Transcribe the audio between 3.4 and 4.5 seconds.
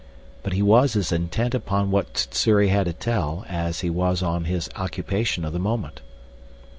as he was on